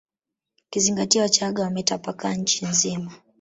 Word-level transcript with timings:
Ukizingatia 0.67 1.21
wachaga 1.21 1.63
wametapakaa 1.63 2.33
nchi 2.33 2.65
nzima 2.65 3.11